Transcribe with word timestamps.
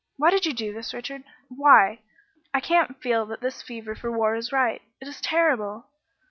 "Why 0.17 0.31
did 0.31 0.47
you 0.47 0.53
do 0.53 0.73
this, 0.73 0.95
Richard? 0.95 1.25
Why? 1.49 1.99
I 2.55 2.59
can't 2.59 2.99
feel 2.99 3.27
that 3.27 3.41
this 3.41 3.61
fever 3.61 3.93
for 3.93 4.11
war 4.11 4.33
is 4.33 4.51
right. 4.51 4.81
It 4.99 5.07
is 5.07 5.21
terrible. 5.21 5.91